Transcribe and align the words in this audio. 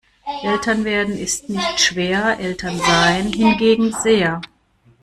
Eltern 0.43 0.83
werden 0.83 1.15
ist 1.15 1.47
nicht 1.47 1.79
schwer, 1.79 2.39
Eltern 2.39 2.75
sein 2.79 3.31
hingegen 3.33 3.93
sehr. 4.01 4.41